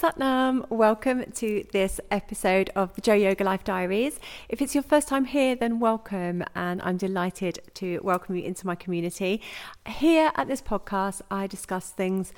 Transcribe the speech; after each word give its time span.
Satnam, 0.00 0.66
welcome 0.70 1.30
to 1.32 1.62
this 1.72 2.00
episode 2.10 2.70
of 2.74 2.94
the 2.94 3.02
Jo 3.02 3.12
Yoga 3.12 3.44
Life 3.44 3.64
Diaries. 3.64 4.18
If 4.48 4.62
it's 4.62 4.74
your 4.74 4.82
first 4.82 5.08
time 5.08 5.26
here, 5.26 5.54
then 5.54 5.78
welcome, 5.78 6.42
and 6.54 6.80
I'm 6.80 6.96
delighted 6.96 7.58
to 7.74 8.00
welcome 8.02 8.34
you 8.34 8.42
into 8.42 8.66
my 8.66 8.74
community. 8.74 9.42
Here 9.86 10.32
at 10.36 10.48
this 10.48 10.62
podcast, 10.62 11.20
I 11.30 11.46
discuss 11.46 11.90
things 11.90 12.32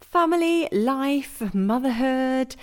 family, 0.00 0.68
life, 0.72 1.54
motherhood, 1.54 2.56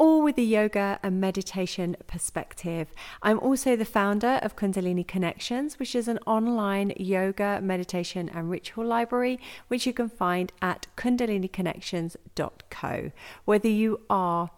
all 0.00 0.22
with 0.22 0.38
a 0.38 0.42
yoga 0.42 0.98
and 1.02 1.20
meditation 1.20 1.94
perspective. 2.06 2.88
I'm 3.22 3.38
also 3.38 3.76
the 3.76 3.84
founder 3.84 4.40
of 4.42 4.56
Kundalini 4.56 5.06
Connections, 5.06 5.78
which 5.78 5.94
is 5.94 6.08
an 6.08 6.18
online 6.26 6.94
yoga, 6.96 7.60
meditation, 7.62 8.30
and 8.30 8.48
ritual 8.48 8.86
library, 8.86 9.38
which 9.68 9.86
you 9.86 9.92
can 9.92 10.08
find 10.08 10.54
at 10.62 10.86
kundaliniconnections.co. 10.96 13.12
Whether 13.44 13.68
you 13.68 14.00
are 14.08 14.48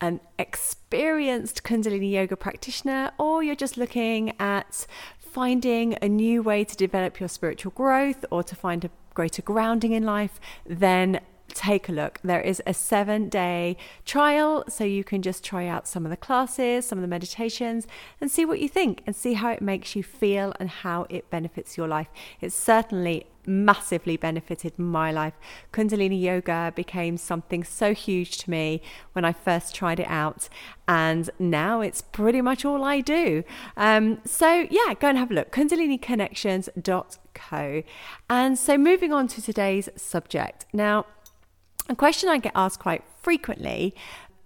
an 0.00 0.20
experienced 0.38 1.64
Kundalini 1.64 2.12
yoga 2.12 2.36
practitioner 2.36 3.10
or 3.18 3.42
you're 3.42 3.56
just 3.56 3.76
looking 3.76 4.34
at 4.38 4.86
finding 5.18 5.98
a 6.00 6.08
new 6.08 6.44
way 6.44 6.62
to 6.62 6.76
develop 6.76 7.18
your 7.18 7.28
spiritual 7.28 7.72
growth 7.72 8.24
or 8.30 8.44
to 8.44 8.54
find 8.54 8.84
a 8.84 8.90
greater 9.14 9.42
grounding 9.42 9.90
in 9.90 10.04
life, 10.04 10.38
then 10.64 11.18
take 11.48 11.88
a 11.88 11.92
look. 11.92 12.20
There 12.22 12.40
is 12.40 12.62
a 12.66 12.74
seven 12.74 13.28
day 13.28 13.76
trial, 14.04 14.64
so 14.68 14.84
you 14.84 15.04
can 15.04 15.22
just 15.22 15.44
try 15.44 15.66
out 15.66 15.88
some 15.88 16.04
of 16.04 16.10
the 16.10 16.16
classes, 16.16 16.86
some 16.86 16.98
of 16.98 17.02
the 17.02 17.08
meditations, 17.08 17.86
and 18.20 18.30
see 18.30 18.44
what 18.44 18.60
you 18.60 18.68
think 18.68 19.02
and 19.06 19.14
see 19.14 19.34
how 19.34 19.50
it 19.50 19.62
makes 19.62 19.96
you 19.96 20.02
feel 20.02 20.54
and 20.58 20.68
how 20.68 21.06
it 21.08 21.30
benefits 21.30 21.76
your 21.76 21.88
life. 21.88 22.08
It's 22.40 22.54
certainly 22.54 23.26
massively 23.46 24.16
benefited 24.16 24.76
my 24.78 25.12
life. 25.12 25.34
Kundalini 25.72 26.20
yoga 26.20 26.72
became 26.74 27.16
something 27.16 27.62
so 27.64 27.94
huge 27.94 28.36
to 28.38 28.50
me 28.50 28.82
when 29.12 29.24
I 29.24 29.32
first 29.32 29.74
tried 29.74 30.00
it 30.00 30.08
out, 30.08 30.48
and 30.88 31.30
now 31.38 31.80
it's 31.80 32.02
pretty 32.02 32.40
much 32.40 32.64
all 32.64 32.82
I 32.84 33.00
do. 33.00 33.44
Um, 33.76 34.20
so, 34.24 34.66
yeah, 34.70 34.94
go 34.98 35.08
and 35.08 35.18
have 35.18 35.30
a 35.30 35.34
look. 35.34 35.52
KundaliniConnections.co. 35.52 37.82
And 38.28 38.58
so, 38.58 38.76
moving 38.78 39.12
on 39.12 39.28
to 39.28 39.40
today's 39.42 39.88
subject. 39.96 40.66
Now, 40.72 41.06
a 41.88 41.96
question 41.96 42.28
I 42.28 42.38
get 42.38 42.52
asked 42.54 42.80
quite 42.80 43.04
frequently 43.22 43.94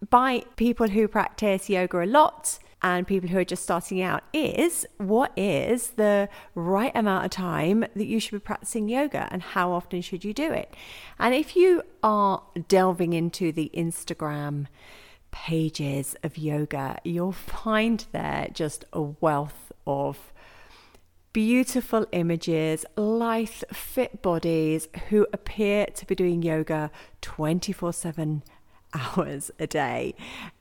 by 0.08 0.44
people 0.56 0.88
who 0.88 1.08
practice 1.08 1.68
yoga 1.68 2.02
a 2.02 2.06
lot 2.06 2.58
and 2.82 3.06
people 3.06 3.28
who 3.28 3.38
are 3.38 3.44
just 3.44 3.62
starting 3.62 4.00
out 4.00 4.22
is 4.32 4.86
what 4.96 5.32
is 5.36 5.90
the 5.90 6.28
right 6.54 6.92
amount 6.94 7.26
of 7.26 7.30
time 7.30 7.80
that 7.94 8.06
you 8.06 8.18
should 8.18 8.32
be 8.32 8.38
practicing 8.38 8.88
yoga 8.88 9.28
and 9.30 9.42
how 9.42 9.72
often 9.72 10.00
should 10.00 10.24
you 10.24 10.32
do 10.32 10.50
it? 10.50 10.74
And 11.18 11.34
if 11.34 11.56
you 11.56 11.82
are 12.02 12.42
delving 12.68 13.12
into 13.12 13.52
the 13.52 13.70
Instagram 13.74 14.66
pages 15.30 16.16
of 16.22 16.38
yoga, 16.38 16.98
you'll 17.04 17.32
find 17.32 18.04
there 18.12 18.48
just 18.52 18.84
a 18.92 19.02
wealth 19.02 19.72
of 19.86 20.32
beautiful 21.32 22.06
images, 22.12 22.84
lithe, 22.96 23.48
fit 23.72 24.22
bodies 24.22 24.88
who 25.08 25.26
appear 25.32 25.86
to 25.86 26.06
be 26.06 26.14
doing 26.14 26.42
yoga 26.42 26.90
24 27.20 27.92
7 27.92 28.42
hours 28.94 29.50
a 29.58 29.66
day. 29.66 30.14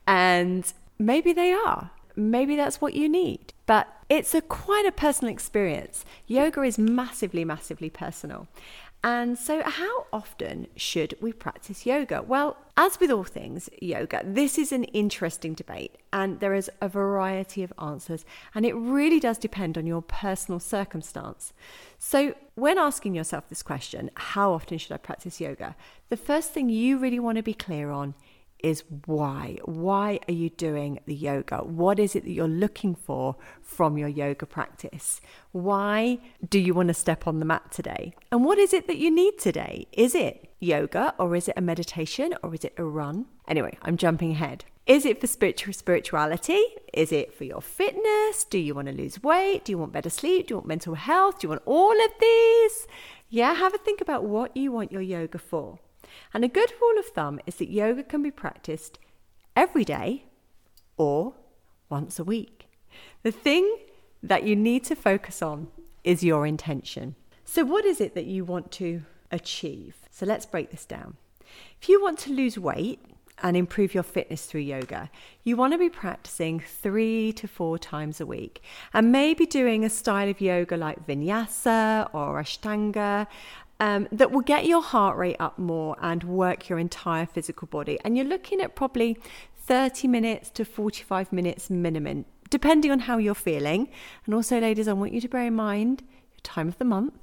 And 0.06 0.72
maybe 0.98 1.32
they 1.32 1.52
are. 1.52 1.90
Maybe 2.16 2.56
that's 2.56 2.80
what 2.80 2.94
you 2.94 3.08
need. 3.08 3.52
But 3.66 3.88
it's 4.08 4.34
a 4.34 4.40
quite 4.40 4.86
a 4.86 4.92
personal 4.92 5.32
experience. 5.32 6.04
Yoga 6.26 6.62
is 6.62 6.78
massively, 6.78 7.44
massively 7.44 7.90
personal. 7.90 8.48
And 9.02 9.38
so, 9.38 9.62
how 9.64 10.06
often 10.12 10.66
should 10.76 11.14
we 11.22 11.32
practice 11.32 11.86
yoga? 11.86 12.20
Well, 12.20 12.58
as 12.76 13.00
with 13.00 13.10
all 13.10 13.24
things 13.24 13.70
yoga, 13.80 14.20
this 14.22 14.58
is 14.58 14.72
an 14.72 14.84
interesting 14.84 15.54
debate, 15.54 15.96
and 16.12 16.40
there 16.40 16.52
is 16.52 16.70
a 16.82 16.88
variety 16.88 17.62
of 17.62 17.72
answers, 17.80 18.26
and 18.54 18.66
it 18.66 18.74
really 18.74 19.18
does 19.18 19.38
depend 19.38 19.78
on 19.78 19.86
your 19.86 20.02
personal 20.02 20.60
circumstance. 20.60 21.54
So, 21.98 22.34
when 22.56 22.76
asking 22.76 23.14
yourself 23.14 23.48
this 23.48 23.62
question, 23.62 24.10
how 24.16 24.52
often 24.52 24.76
should 24.76 24.92
I 24.92 24.98
practice 24.98 25.40
yoga? 25.40 25.76
The 26.10 26.18
first 26.18 26.52
thing 26.52 26.68
you 26.68 26.98
really 26.98 27.20
want 27.20 27.36
to 27.36 27.42
be 27.42 27.54
clear 27.54 27.90
on 27.90 28.14
is 28.62 28.84
why. 29.06 29.58
Why 29.64 30.20
are 30.28 30.34
you 30.34 30.50
doing 30.50 31.00
the 31.06 31.14
yoga? 31.14 31.58
What 31.58 31.98
is 31.98 32.14
it 32.14 32.24
that 32.24 32.30
you're 32.30 32.48
looking 32.48 32.94
for 32.94 33.36
from 33.60 33.98
your 33.98 34.08
yoga 34.08 34.46
practice? 34.46 35.20
Why 35.52 36.18
do 36.48 36.58
you 36.58 36.74
want 36.74 36.88
to 36.88 36.94
step 36.94 37.26
on 37.26 37.38
the 37.38 37.44
mat 37.44 37.70
today? 37.70 38.14
And 38.30 38.44
what 38.44 38.58
is 38.58 38.72
it 38.72 38.86
that 38.86 38.98
you 38.98 39.10
need 39.10 39.38
today? 39.38 39.86
Is 39.92 40.14
it 40.14 40.50
yoga 40.60 41.14
or 41.18 41.34
is 41.36 41.48
it 41.48 41.54
a 41.56 41.60
meditation 41.60 42.34
or 42.42 42.54
is 42.54 42.64
it 42.64 42.74
a 42.76 42.84
run? 42.84 43.26
Anyway, 43.48 43.76
I'm 43.82 43.96
jumping 43.96 44.32
ahead. 44.32 44.64
Is 44.86 45.04
it 45.04 45.20
for 45.20 45.26
spiritual 45.26 45.72
spirituality? 45.72 46.64
Is 46.92 47.12
it 47.12 47.32
for 47.32 47.44
your 47.44 47.60
fitness? 47.60 48.44
Do 48.44 48.58
you 48.58 48.74
want 48.74 48.88
to 48.88 48.94
lose 48.94 49.22
weight? 49.22 49.64
Do 49.64 49.72
you 49.72 49.78
want 49.78 49.92
better 49.92 50.10
sleep? 50.10 50.48
Do 50.48 50.52
you 50.52 50.56
want 50.56 50.66
mental 50.66 50.94
health? 50.94 51.38
Do 51.38 51.44
you 51.44 51.48
want 51.50 51.62
all 51.64 51.92
of 51.92 52.10
these? 52.20 52.86
Yeah, 53.28 53.54
have 53.54 53.74
a 53.74 53.78
think 53.78 54.00
about 54.00 54.24
what 54.24 54.56
you 54.56 54.72
want 54.72 54.90
your 54.90 55.02
yoga 55.02 55.38
for. 55.38 55.78
And 56.32 56.44
a 56.44 56.48
good 56.48 56.72
rule 56.80 56.98
of 56.98 57.06
thumb 57.06 57.40
is 57.46 57.56
that 57.56 57.70
yoga 57.70 58.02
can 58.02 58.22
be 58.22 58.30
practiced 58.30 58.98
every 59.56 59.84
day 59.84 60.24
or 60.96 61.34
once 61.88 62.18
a 62.18 62.24
week. 62.24 62.68
The 63.22 63.32
thing 63.32 63.76
that 64.22 64.44
you 64.44 64.54
need 64.56 64.84
to 64.84 64.94
focus 64.94 65.42
on 65.42 65.68
is 66.04 66.22
your 66.22 66.46
intention. 66.46 67.14
So, 67.44 67.64
what 67.64 67.84
is 67.84 68.00
it 68.00 68.14
that 68.14 68.26
you 68.26 68.44
want 68.44 68.70
to 68.72 69.02
achieve? 69.30 69.96
So, 70.10 70.24
let's 70.26 70.46
break 70.46 70.70
this 70.70 70.84
down. 70.84 71.16
If 71.80 71.88
you 71.88 72.00
want 72.00 72.18
to 72.20 72.32
lose 72.32 72.58
weight, 72.58 73.00
and 73.42 73.56
improve 73.56 73.94
your 73.94 74.02
fitness 74.02 74.46
through 74.46 74.60
yoga, 74.60 75.10
you 75.44 75.56
want 75.56 75.72
to 75.72 75.78
be 75.78 75.88
practicing 75.88 76.60
three 76.60 77.32
to 77.32 77.48
four 77.48 77.78
times 77.78 78.20
a 78.20 78.26
week 78.26 78.62
and 78.92 79.12
maybe 79.12 79.46
doing 79.46 79.84
a 79.84 79.90
style 79.90 80.28
of 80.28 80.40
yoga 80.40 80.76
like 80.76 81.06
vinyasa 81.06 82.08
or 82.12 82.40
ashtanga 82.40 83.26
um, 83.80 84.06
that 84.12 84.30
will 84.30 84.42
get 84.42 84.66
your 84.66 84.82
heart 84.82 85.16
rate 85.16 85.36
up 85.40 85.58
more 85.58 85.96
and 86.00 86.22
work 86.22 86.68
your 86.68 86.78
entire 86.78 87.26
physical 87.26 87.66
body. 87.66 87.98
And 88.04 88.16
you're 88.16 88.26
looking 88.26 88.60
at 88.60 88.76
probably 88.76 89.18
30 89.56 90.06
minutes 90.06 90.50
to 90.50 90.64
45 90.64 91.32
minutes 91.32 91.70
minimum, 91.70 92.26
depending 92.50 92.90
on 92.90 93.00
how 93.00 93.16
you're 93.16 93.34
feeling. 93.34 93.88
And 94.26 94.34
also, 94.34 94.60
ladies, 94.60 94.86
I 94.86 94.92
want 94.92 95.14
you 95.14 95.20
to 95.22 95.28
bear 95.28 95.46
in 95.46 95.54
mind 95.54 96.02
your 96.32 96.42
time 96.42 96.68
of 96.68 96.78
the 96.78 96.84
month 96.84 97.14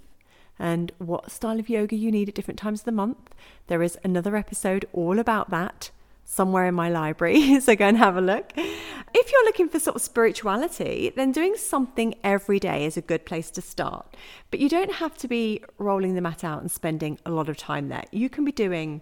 and 0.59 0.91
what 0.97 1.31
style 1.31 1.59
of 1.59 1.69
yoga 1.69 1.95
you 1.95 2.11
need 2.11 2.27
at 2.27 2.35
different 2.35 2.59
times 2.59 2.81
of 2.81 2.85
the 2.85 2.91
month. 2.91 3.35
There 3.67 3.83
is 3.83 3.97
another 4.03 4.35
episode 4.35 4.85
all 4.91 5.19
about 5.19 5.51
that 5.51 5.91
somewhere 6.27 6.67
in 6.67 6.75
my 6.75 6.89
library, 6.89 7.59
so 7.61 7.75
go 7.75 7.87
and 7.87 7.97
have 7.97 8.17
a 8.17 8.21
look. 8.21 8.51
If 8.55 9.31
you're 9.31 9.45
looking 9.45 9.69
for 9.69 9.79
sort 9.79 9.95
of 9.95 10.01
spirituality, 10.01 11.11
then 11.15 11.31
doing 11.31 11.55
something 11.55 12.13
every 12.23 12.59
day 12.59 12.85
is 12.85 12.97
a 12.97 13.01
good 13.01 13.25
place 13.25 13.49
to 13.51 13.61
start. 13.61 14.15
But 14.51 14.59
you 14.59 14.69
don't 14.69 14.91
have 14.93 15.17
to 15.19 15.27
be 15.27 15.63
rolling 15.77 16.13
the 16.13 16.21
mat 16.21 16.43
out 16.43 16.61
and 16.61 16.69
spending 16.69 17.17
a 17.25 17.31
lot 17.31 17.49
of 17.49 17.57
time 17.57 17.87
there. 17.87 18.03
You 18.11 18.29
can 18.29 18.45
be 18.45 18.51
doing 18.51 19.01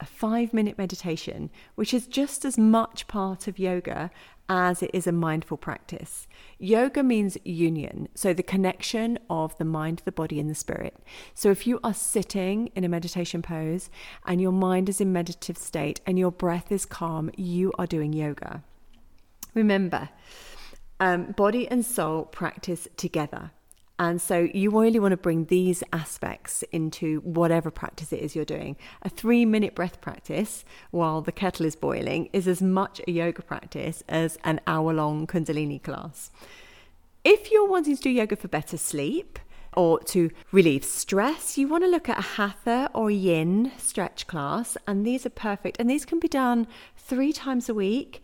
a 0.00 0.06
five 0.06 0.52
minute 0.52 0.78
meditation, 0.78 1.50
which 1.74 1.94
is 1.94 2.06
just 2.06 2.44
as 2.44 2.58
much 2.58 3.06
part 3.06 3.46
of 3.46 3.58
yoga 3.58 4.10
as 4.48 4.82
it 4.82 4.90
is 4.92 5.06
a 5.06 5.12
mindful 5.12 5.56
practice. 5.56 6.26
Yoga 6.58 7.04
means 7.04 7.38
union, 7.44 8.08
so 8.16 8.34
the 8.34 8.42
connection 8.42 9.16
of 9.30 9.56
the 9.58 9.64
mind, 9.64 10.02
the 10.04 10.10
body, 10.10 10.40
and 10.40 10.50
the 10.50 10.54
spirit. 10.56 10.96
So 11.34 11.52
if 11.52 11.68
you 11.68 11.78
are 11.84 11.94
sitting 11.94 12.66
in 12.74 12.82
a 12.82 12.88
meditation 12.88 13.42
pose 13.42 13.90
and 14.26 14.40
your 14.40 14.52
mind 14.52 14.88
is 14.88 15.00
in 15.00 15.12
meditative 15.12 15.56
state 15.56 16.00
and 16.04 16.18
your 16.18 16.32
breath 16.32 16.72
is 16.72 16.84
calm, 16.84 17.30
you 17.36 17.72
are 17.78 17.86
doing 17.86 18.12
yoga. 18.12 18.64
Remember, 19.54 20.08
um, 20.98 21.32
body 21.32 21.68
and 21.68 21.86
soul 21.86 22.24
practice 22.24 22.88
together. 22.96 23.52
And 24.00 24.18
so 24.18 24.48
you 24.54 24.70
really 24.70 24.98
want 24.98 25.12
to 25.12 25.18
bring 25.18 25.44
these 25.44 25.84
aspects 25.92 26.62
into 26.72 27.20
whatever 27.20 27.70
practice 27.70 28.14
it 28.14 28.20
is 28.20 28.34
you're 28.34 28.46
doing. 28.46 28.78
A 29.02 29.10
three 29.10 29.44
minute 29.44 29.74
breath 29.74 30.00
practice 30.00 30.64
while 30.90 31.20
the 31.20 31.30
kettle 31.30 31.66
is 31.66 31.76
boiling 31.76 32.30
is 32.32 32.48
as 32.48 32.62
much 32.62 33.02
a 33.06 33.10
yoga 33.10 33.42
practice 33.42 34.02
as 34.08 34.38
an 34.42 34.58
hour 34.66 34.94
long 34.94 35.26
Kundalini 35.26 35.82
class. 35.82 36.30
If 37.24 37.50
you're 37.50 37.68
wanting 37.68 37.94
to 37.94 38.02
do 38.02 38.08
yoga 38.08 38.36
for 38.36 38.48
better 38.48 38.78
sleep, 38.78 39.38
or 39.76 40.00
to 40.00 40.30
relieve 40.50 40.84
stress, 40.84 41.56
you 41.56 41.68
want 41.68 41.84
to 41.84 41.90
look 41.90 42.08
at 42.08 42.18
a 42.18 42.22
hatha 42.22 42.90
or 42.92 43.08
yin 43.08 43.70
stretch 43.78 44.26
class, 44.26 44.76
and 44.86 45.06
these 45.06 45.24
are 45.24 45.30
perfect. 45.30 45.78
And 45.78 45.88
these 45.88 46.04
can 46.04 46.18
be 46.18 46.26
done 46.26 46.66
three 46.96 47.32
times 47.32 47.68
a 47.68 47.74
week 47.74 48.20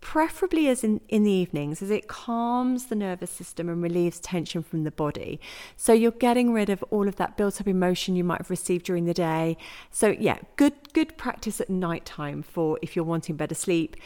preferably 0.00 0.68
as 0.68 0.82
in, 0.82 1.00
in 1.08 1.24
the 1.24 1.30
evenings, 1.30 1.82
as 1.82 1.90
it 1.90 2.08
calms 2.08 2.86
the 2.86 2.94
nervous 2.94 3.30
system 3.30 3.68
and 3.68 3.82
relieves 3.82 4.18
tension 4.20 4.62
from 4.62 4.84
the 4.84 4.90
body. 4.90 5.40
So 5.76 5.92
you're 5.92 6.10
getting 6.10 6.52
rid 6.52 6.70
of 6.70 6.82
all 6.90 7.06
of 7.06 7.16
that 7.16 7.36
built 7.36 7.60
up 7.60 7.68
emotion 7.68 8.16
you 8.16 8.24
might 8.24 8.38
have 8.38 8.50
received 8.50 8.86
during 8.86 9.04
the 9.04 9.14
day. 9.14 9.56
So 9.90 10.08
yeah, 10.18 10.38
good 10.56 10.92
good 10.92 11.16
practice 11.16 11.60
at 11.60 11.70
night 11.70 12.04
time 12.04 12.42
for 12.42 12.78
if 12.82 12.96
you're 12.96 13.04
wanting 13.04 13.36
better 13.36 13.54
sleep 13.54 13.96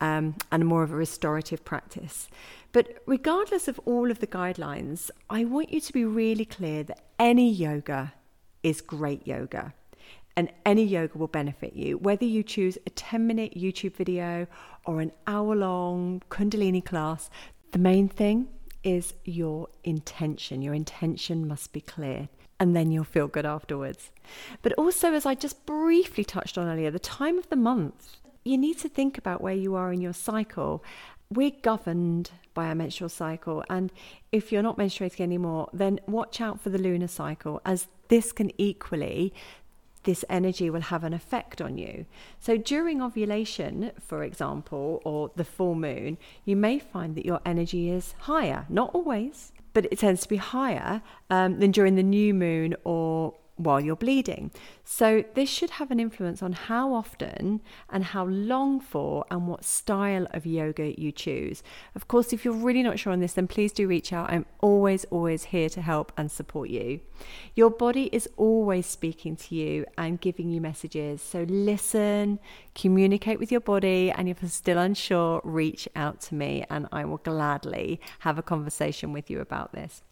um, 0.00 0.34
and 0.50 0.66
more 0.66 0.82
of 0.82 0.92
a 0.92 0.96
restorative 0.96 1.64
practice. 1.64 2.28
But 2.72 3.02
regardless 3.06 3.68
of 3.68 3.78
all 3.84 4.10
of 4.10 4.20
the 4.20 4.26
guidelines, 4.26 5.10
I 5.28 5.44
want 5.44 5.72
you 5.72 5.80
to 5.80 5.92
be 5.92 6.04
really 6.04 6.46
clear 6.46 6.82
that 6.84 7.04
any 7.18 7.50
yoga 7.50 8.14
is 8.62 8.80
great 8.80 9.26
yoga. 9.26 9.74
And 10.36 10.50
any 10.64 10.84
yoga 10.84 11.18
will 11.18 11.28
benefit 11.28 11.74
you. 11.74 11.98
Whether 11.98 12.24
you 12.24 12.42
choose 12.42 12.78
a 12.86 12.90
10 12.90 13.26
minute 13.26 13.54
YouTube 13.54 13.94
video 13.94 14.46
or 14.84 15.00
an 15.00 15.12
hour 15.26 15.54
long 15.54 16.22
Kundalini 16.30 16.84
class, 16.84 17.30
the 17.72 17.78
main 17.78 18.08
thing 18.08 18.48
is 18.82 19.14
your 19.24 19.68
intention. 19.84 20.62
Your 20.62 20.74
intention 20.74 21.46
must 21.46 21.72
be 21.72 21.80
clear. 21.80 22.28
And 22.58 22.76
then 22.76 22.90
you'll 22.90 23.04
feel 23.04 23.26
good 23.26 23.46
afterwards. 23.46 24.10
But 24.62 24.72
also, 24.74 25.12
as 25.14 25.26
I 25.26 25.34
just 25.34 25.66
briefly 25.66 26.24
touched 26.24 26.56
on 26.56 26.68
earlier, 26.68 26.90
the 26.90 26.98
time 26.98 27.38
of 27.38 27.48
the 27.48 27.56
month, 27.56 28.18
you 28.44 28.56
need 28.56 28.78
to 28.78 28.88
think 28.88 29.18
about 29.18 29.40
where 29.40 29.54
you 29.54 29.74
are 29.74 29.92
in 29.92 30.00
your 30.00 30.12
cycle. 30.12 30.84
We're 31.30 31.52
governed 31.62 32.30
by 32.54 32.66
our 32.66 32.74
menstrual 32.74 33.08
cycle. 33.08 33.64
And 33.68 33.90
if 34.30 34.52
you're 34.52 34.62
not 34.62 34.78
menstruating 34.78 35.20
anymore, 35.20 35.70
then 35.72 35.98
watch 36.06 36.40
out 36.40 36.60
for 36.60 36.70
the 36.70 36.78
lunar 36.78 37.08
cycle, 37.08 37.60
as 37.64 37.88
this 38.08 38.30
can 38.30 38.50
equally 38.60 39.32
this 40.04 40.24
energy 40.28 40.68
will 40.70 40.80
have 40.80 41.04
an 41.04 41.14
effect 41.14 41.60
on 41.60 41.78
you. 41.78 42.06
So 42.40 42.56
during 42.56 43.00
ovulation, 43.00 43.92
for 44.00 44.22
example, 44.22 45.00
or 45.04 45.30
the 45.36 45.44
full 45.44 45.74
moon, 45.74 46.18
you 46.44 46.56
may 46.56 46.78
find 46.78 47.14
that 47.16 47.26
your 47.26 47.40
energy 47.46 47.90
is 47.90 48.14
higher. 48.20 48.66
Not 48.68 48.94
always, 48.94 49.52
but 49.72 49.86
it 49.86 49.98
tends 49.98 50.22
to 50.22 50.28
be 50.28 50.36
higher 50.36 51.02
um, 51.30 51.60
than 51.60 51.70
during 51.70 51.94
the 51.94 52.02
new 52.02 52.34
moon 52.34 52.74
or 52.84 53.34
while 53.56 53.80
you're 53.80 53.96
bleeding. 53.96 54.50
So, 54.84 55.24
this 55.34 55.48
should 55.48 55.70
have 55.70 55.90
an 55.90 56.00
influence 56.00 56.42
on 56.42 56.52
how 56.52 56.92
often 56.92 57.60
and 57.88 58.04
how 58.04 58.24
long 58.26 58.80
for 58.80 59.24
and 59.30 59.46
what 59.46 59.64
style 59.64 60.26
of 60.32 60.44
yoga 60.44 60.98
you 61.00 61.12
choose. 61.12 61.62
Of 61.94 62.08
course, 62.08 62.32
if 62.32 62.44
you're 62.44 62.54
really 62.54 62.82
not 62.82 62.98
sure 62.98 63.12
on 63.12 63.20
this, 63.20 63.34
then 63.34 63.46
please 63.46 63.72
do 63.72 63.86
reach 63.86 64.12
out. 64.12 64.30
I'm 64.30 64.46
always, 64.60 65.04
always 65.06 65.44
here 65.44 65.68
to 65.70 65.82
help 65.82 66.12
and 66.16 66.30
support 66.30 66.70
you. 66.70 67.00
Your 67.54 67.70
body 67.70 68.08
is 68.12 68.28
always 68.36 68.86
speaking 68.86 69.36
to 69.36 69.54
you 69.54 69.86
and 69.96 70.20
giving 70.20 70.50
you 70.50 70.60
messages. 70.60 71.22
So, 71.22 71.44
listen, 71.48 72.38
communicate 72.74 73.38
with 73.38 73.52
your 73.52 73.60
body, 73.60 74.10
and 74.10 74.28
if 74.28 74.42
you're 74.42 74.50
still 74.50 74.78
unsure, 74.78 75.40
reach 75.44 75.88
out 75.94 76.20
to 76.22 76.34
me 76.34 76.64
and 76.70 76.88
I 76.92 77.04
will 77.04 77.18
gladly 77.18 78.00
have 78.20 78.38
a 78.38 78.42
conversation 78.42 79.12
with 79.12 79.30
you 79.30 79.40
about 79.40 79.72
this. 79.72 80.02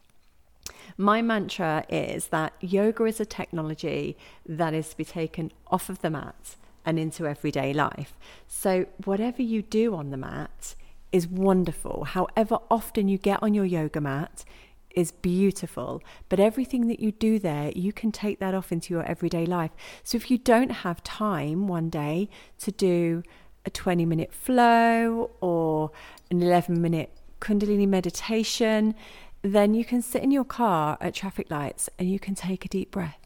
My 0.97 1.23
mantra 1.23 1.85
is 1.89 2.29
that 2.29 2.53
yoga 2.61 3.05
is 3.05 3.21
a 3.21 3.25
technology 3.25 4.17
that 4.47 4.75
is 4.75 4.91
to 4.91 4.97
be 4.97 5.05
taken 5.05 5.53
off 5.69 5.89
of 5.89 6.01
the 6.01 6.11
mat 6.11 6.57
and 6.85 6.99
into 6.99 7.27
everyday 7.27 7.73
life. 7.73 8.15
So, 8.49 8.87
whatever 9.05 9.43
you 9.43 9.63
do 9.63 9.95
on 9.95 10.11
the 10.11 10.17
mat 10.17 10.75
is 11.13 11.27
wonderful. 11.27 12.05
However 12.05 12.59
often 12.71 13.09
you 13.09 13.19
get 13.19 13.43
on 13.43 13.55
your 13.55 13.65
yoga 13.65 14.01
mat 14.01 14.45
is 14.91 15.13
beautiful, 15.13 16.03
but 16.29 16.41
everything 16.41 16.89
that 16.89 17.01
you 17.01 17.13
do 17.13 17.39
there, 17.39 17.71
you 17.77 17.93
can 17.93 18.11
take 18.11 18.41
that 18.41 18.55
off 18.55 18.73
into 18.73 18.93
your 18.93 19.05
everyday 19.05 19.47
life. 19.47 19.71
So, 20.03 20.17
if 20.17 20.31
you 20.31 20.39
don't 20.39 20.71
have 20.71 21.03
time 21.03 21.69
one 21.69 21.91
day 21.91 22.29
to 22.59 22.73
do 22.73 23.23
a 23.67 23.71
20 23.71 24.07
minute 24.07 24.33
flow 24.33 25.31
or 25.41 25.91
an 26.31 26.43
11 26.43 26.81
minute 26.81 27.11
Kundalini 27.41 27.89
meditation, 27.89 28.95
then 29.43 29.75
you 29.75 29.85
can 29.85 30.03
sit 30.03 30.23
in 30.23 30.31
your 30.31 30.45
car 30.45 30.99
at 31.01 31.15
traffic 31.15 31.51
lights 31.51 31.89
and 31.99 32.11
you 32.11 32.19
can 32.19 32.35
take 32.35 32.65
a 32.65 32.69
deep 32.69 32.91
breath 32.91 33.19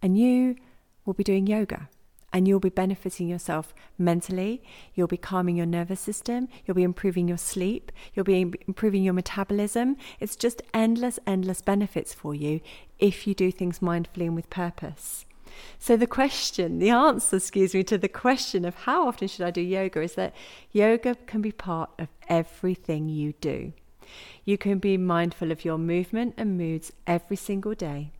and 0.00 0.18
you 0.18 0.56
will 1.04 1.14
be 1.14 1.24
doing 1.24 1.46
yoga 1.46 1.88
and 2.32 2.46
you'll 2.46 2.60
be 2.60 2.68
benefiting 2.68 3.28
yourself 3.28 3.74
mentally. 3.96 4.62
You'll 4.94 5.06
be 5.06 5.16
calming 5.16 5.56
your 5.56 5.66
nervous 5.66 6.00
system. 6.00 6.48
You'll 6.64 6.74
be 6.74 6.82
improving 6.82 7.26
your 7.26 7.38
sleep. 7.38 7.90
You'll 8.14 8.24
be 8.24 8.40
improving 8.66 9.02
your 9.02 9.14
metabolism. 9.14 9.96
It's 10.20 10.36
just 10.36 10.62
endless, 10.74 11.18
endless 11.26 11.62
benefits 11.62 12.12
for 12.12 12.34
you 12.34 12.60
if 12.98 13.26
you 13.26 13.34
do 13.34 13.50
things 13.50 13.78
mindfully 13.78 14.26
and 14.26 14.34
with 14.34 14.50
purpose. 14.50 15.24
So, 15.78 15.96
the 15.96 16.06
question, 16.06 16.78
the 16.78 16.90
answer, 16.90 17.36
excuse 17.36 17.74
me, 17.74 17.82
to 17.84 17.98
the 17.98 18.08
question 18.08 18.64
of 18.64 18.74
how 18.74 19.08
often 19.08 19.26
should 19.26 19.46
I 19.46 19.50
do 19.50 19.62
yoga 19.62 20.02
is 20.02 20.14
that 20.14 20.34
yoga 20.70 21.16
can 21.26 21.40
be 21.40 21.50
part 21.50 21.90
of 21.98 22.08
everything 22.28 23.08
you 23.08 23.32
do. 23.40 23.72
You 24.44 24.58
can 24.58 24.78
be 24.78 24.96
mindful 24.96 25.52
of 25.52 25.64
your 25.64 25.78
movement 25.78 26.34
and 26.36 26.56
moods 26.56 26.92
every 27.06 27.36
single 27.36 27.74
day. 27.74 28.12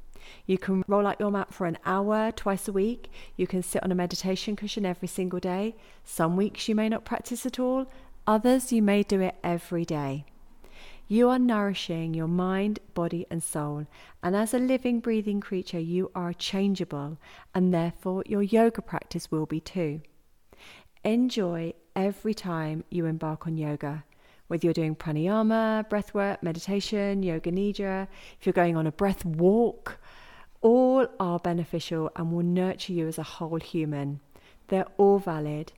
You 0.46 0.58
can 0.58 0.84
roll 0.86 1.06
out 1.06 1.20
your 1.20 1.30
mat 1.30 1.52
for 1.54 1.66
an 1.66 1.78
hour 1.84 2.32
twice 2.32 2.68
a 2.68 2.72
week. 2.72 3.10
You 3.36 3.46
can 3.46 3.62
sit 3.62 3.82
on 3.82 3.92
a 3.92 3.94
meditation 3.94 4.56
cushion 4.56 4.84
every 4.84 5.08
single 5.08 5.40
day. 5.40 5.76
Some 6.04 6.36
weeks 6.36 6.68
you 6.68 6.74
may 6.74 6.88
not 6.88 7.04
practice 7.04 7.46
at 7.46 7.58
all, 7.58 7.86
others 8.26 8.72
you 8.72 8.82
may 8.82 9.02
do 9.02 9.20
it 9.20 9.36
every 9.42 9.84
day. 9.84 10.24
You 11.10 11.30
are 11.30 11.38
nourishing 11.38 12.12
your 12.12 12.28
mind, 12.28 12.80
body, 12.92 13.26
and 13.30 13.42
soul. 13.42 13.86
And 14.22 14.36
as 14.36 14.52
a 14.52 14.58
living, 14.58 15.00
breathing 15.00 15.40
creature, 15.40 15.80
you 15.80 16.10
are 16.14 16.34
changeable, 16.34 17.16
and 17.54 17.72
therefore 17.72 18.22
your 18.26 18.42
yoga 18.42 18.82
practice 18.82 19.30
will 19.30 19.46
be 19.46 19.60
too. 19.60 20.02
Enjoy 21.04 21.72
every 21.96 22.34
time 22.34 22.84
you 22.90 23.06
embark 23.06 23.46
on 23.46 23.56
yoga 23.56 24.04
whether 24.48 24.66
you're 24.66 24.74
doing 24.74 24.96
pranayama, 24.96 25.88
breath 25.88 26.12
work, 26.12 26.42
meditation, 26.42 27.22
yoga 27.22 27.52
nidra, 27.52 28.08
if 28.38 28.46
you're 28.46 28.52
going 28.52 28.76
on 28.76 28.86
a 28.86 28.92
breath 28.92 29.24
walk, 29.24 29.98
all 30.60 31.06
are 31.20 31.38
beneficial 31.38 32.10
and 32.16 32.32
will 32.32 32.42
nurture 32.42 32.92
you 32.92 33.06
as 33.06 33.18
a 33.18 33.22
whole 33.22 33.60
human. 33.60 34.20
They're 34.68 34.86
all 34.96 35.18
valid. 35.18 35.72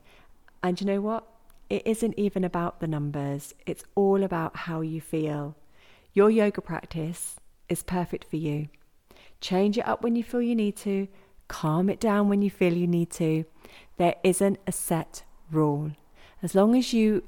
And 0.63 0.79
you 0.79 0.87
know 0.87 1.01
what? 1.01 1.27
It 1.69 1.83
isn't 1.85 2.17
even 2.17 2.43
about 2.43 2.79
the 2.79 2.87
numbers, 2.87 3.53
it's 3.65 3.83
all 3.95 4.23
about 4.23 4.57
how 4.57 4.81
you 4.81 4.99
feel. 4.99 5.55
Your 6.13 6.29
yoga 6.29 6.59
practice 6.59 7.37
is 7.69 7.83
perfect 7.83 8.25
for 8.29 8.35
you. 8.35 8.67
Change 9.39 9.77
it 9.77 9.87
up 9.87 10.03
when 10.03 10.15
you 10.15 10.23
feel 10.23 10.41
you 10.41 10.55
need 10.55 10.75
to, 10.77 11.07
calm 11.47 11.89
it 11.89 11.99
down 11.99 12.27
when 12.27 12.41
you 12.41 12.49
feel 12.49 12.73
you 12.73 12.87
need 12.87 13.09
to. 13.11 13.45
There 13.97 14.15
isn't 14.23 14.59
a 14.67 14.71
set 14.73 15.23
rule. 15.49 15.91
As 16.43 16.55
long 16.55 16.75
as 16.75 16.91
you 16.91 17.23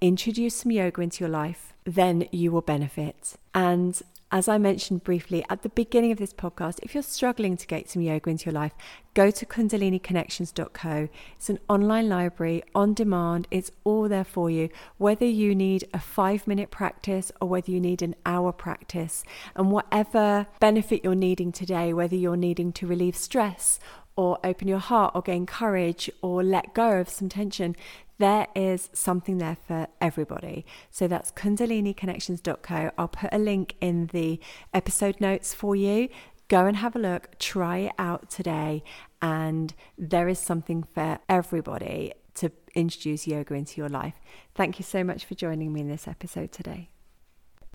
introduce 0.00 0.54
some 0.54 0.72
yoga 0.72 1.00
into 1.02 1.24
your 1.24 1.30
life, 1.30 1.74
then 1.84 2.28
you 2.30 2.52
will 2.52 2.60
benefit. 2.60 3.34
And 3.54 4.00
as 4.30 4.46
I 4.46 4.58
mentioned 4.58 5.04
briefly 5.04 5.42
at 5.48 5.62
the 5.62 5.70
beginning 5.70 6.12
of 6.12 6.18
this 6.18 6.34
podcast, 6.34 6.80
if 6.82 6.92
you're 6.92 7.02
struggling 7.02 7.56
to 7.56 7.66
get 7.66 7.88
some 7.88 8.02
yoga 8.02 8.28
into 8.28 8.46
your 8.46 8.52
life, 8.52 8.72
go 9.14 9.30
to 9.30 9.46
kundaliniconnections.co. 9.46 11.08
It's 11.36 11.48
an 11.48 11.58
online 11.68 12.10
library 12.10 12.62
on 12.74 12.92
demand, 12.92 13.48
it's 13.50 13.70
all 13.84 14.08
there 14.08 14.24
for 14.24 14.50
you, 14.50 14.68
whether 14.98 15.24
you 15.24 15.54
need 15.54 15.88
a 15.94 15.98
five 15.98 16.46
minute 16.46 16.70
practice 16.70 17.32
or 17.40 17.48
whether 17.48 17.70
you 17.70 17.80
need 17.80 18.02
an 18.02 18.14
hour 18.26 18.52
practice. 18.52 19.24
And 19.56 19.72
whatever 19.72 20.46
benefit 20.60 21.02
you're 21.02 21.14
needing 21.14 21.50
today, 21.50 21.94
whether 21.94 22.16
you're 22.16 22.36
needing 22.36 22.72
to 22.74 22.86
relieve 22.86 23.16
stress 23.16 23.80
or 24.18 24.36
open 24.42 24.66
your 24.66 24.80
heart 24.80 25.12
or 25.14 25.22
gain 25.22 25.46
courage 25.46 26.10
or 26.22 26.42
let 26.42 26.74
go 26.74 26.98
of 26.98 27.08
some 27.08 27.28
tension, 27.28 27.76
there 28.18 28.48
is 28.56 28.90
something 28.92 29.38
there 29.38 29.56
for 29.68 29.86
everybody. 30.00 30.66
So 30.90 31.06
that's 31.06 31.30
kundaliniconnections.co. 31.30 32.90
I'll 32.98 33.08
put 33.08 33.32
a 33.32 33.38
link 33.38 33.76
in 33.80 34.08
the 34.08 34.40
episode 34.74 35.20
notes 35.20 35.54
for 35.54 35.76
you. 35.76 36.08
Go 36.48 36.66
and 36.66 36.78
have 36.78 36.96
a 36.96 36.98
look, 36.98 37.38
try 37.38 37.78
it 37.78 37.92
out 37.96 38.28
today, 38.28 38.82
and 39.22 39.72
there 39.96 40.28
is 40.28 40.40
something 40.40 40.82
for 40.82 41.20
everybody 41.28 42.12
to 42.36 42.50
introduce 42.74 43.28
yoga 43.28 43.54
into 43.54 43.80
your 43.80 43.88
life. 43.88 44.14
Thank 44.52 44.80
you 44.80 44.84
so 44.84 45.04
much 45.04 45.26
for 45.26 45.36
joining 45.36 45.72
me 45.72 45.82
in 45.82 45.88
this 45.88 46.08
episode 46.08 46.50
today. 46.50 46.88